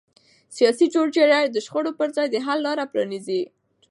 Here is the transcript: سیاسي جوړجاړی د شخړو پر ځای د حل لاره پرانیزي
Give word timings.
سیاسي 0.55 0.85
جوړجاړی 0.93 1.43
د 1.49 1.57
شخړو 1.65 1.91
پر 1.99 2.09
ځای 2.15 2.27
د 2.31 2.35
حل 2.45 2.59
لاره 2.67 2.85
پرانیزي 2.91 3.41